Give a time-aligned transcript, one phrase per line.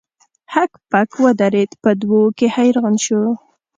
[0.53, 3.21] هک پک ودریده په دوه وو کې حیران شو.